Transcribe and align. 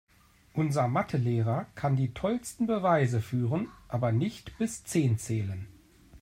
Unser 0.53 0.87
Mathe-Lehrer 0.87 1.67
kann 1.75 1.95
die 1.95 2.11
tollsten 2.11 2.65
Beweise 2.65 3.21
führen, 3.21 3.67
aber 3.87 4.11
nicht 4.11 4.57
bis 4.57 4.83
zehn 4.83 5.19
zählen. 5.19 5.67